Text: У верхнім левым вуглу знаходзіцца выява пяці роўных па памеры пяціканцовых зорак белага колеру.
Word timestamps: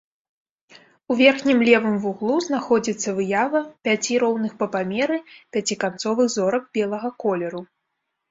У 1.09 1.15
верхнім 1.19 1.59
левым 1.67 1.95
вуглу 2.05 2.37
знаходзіцца 2.45 3.09
выява 3.19 3.61
пяці 3.87 4.13
роўных 4.23 4.51
па 4.63 4.67
памеры 4.75 5.17
пяціканцовых 5.57 6.27
зорак 6.37 6.63
белага 6.79 7.09
колеру. 7.25 7.61